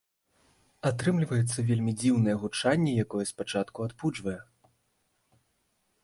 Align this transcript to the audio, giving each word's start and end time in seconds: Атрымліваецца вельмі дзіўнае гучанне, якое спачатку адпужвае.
Атрымліваецца 0.89 1.65
вельмі 1.67 1.91
дзіўнае 2.03 2.33
гучанне, 2.43 2.91
якое 3.03 3.25
спачатку 3.33 3.79
адпужвае. 3.89 4.37